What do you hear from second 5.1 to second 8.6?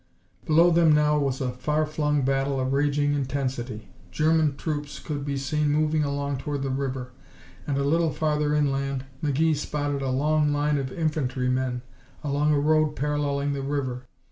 be seen moving along toward the river, and a little farther